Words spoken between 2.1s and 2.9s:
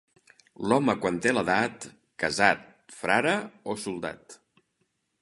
casat,